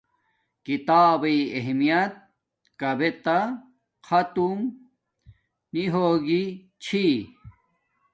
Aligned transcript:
کتابݵ 0.65 1.39
اہمیت 1.57 2.13
کابے 2.79 3.09
تا 3.23 3.37
ختم 4.07 4.57
نی 5.73 5.83
ہوگی 5.93 6.43
چھی 6.83 7.05